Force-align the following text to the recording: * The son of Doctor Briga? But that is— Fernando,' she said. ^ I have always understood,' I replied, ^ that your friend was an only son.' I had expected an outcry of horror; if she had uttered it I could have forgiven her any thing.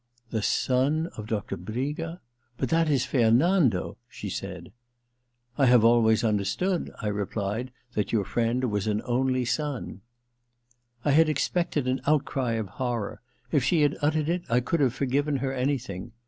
* 0.19 0.29
The 0.31 0.41
son 0.41 1.11
of 1.15 1.27
Doctor 1.27 1.55
Briga? 1.55 2.21
But 2.57 2.69
that 2.69 2.89
is— 2.89 3.05
Fernando,' 3.05 3.97
she 4.09 4.31
said. 4.31 4.63
^ 4.63 4.69
I 5.59 5.67
have 5.67 5.85
always 5.85 6.23
understood,' 6.23 6.89
I 7.03 7.07
replied, 7.07 7.67
^ 7.91 7.93
that 7.93 8.11
your 8.11 8.25
friend 8.25 8.71
was 8.71 8.87
an 8.87 9.03
only 9.05 9.45
son.' 9.45 10.01
I 11.05 11.11
had 11.11 11.29
expected 11.29 11.87
an 11.87 12.01
outcry 12.07 12.53
of 12.53 12.67
horror; 12.67 13.21
if 13.51 13.63
she 13.63 13.83
had 13.83 13.95
uttered 14.01 14.27
it 14.27 14.41
I 14.49 14.59
could 14.59 14.79
have 14.79 14.95
forgiven 14.95 15.35
her 15.37 15.53
any 15.53 15.77
thing. 15.77 16.13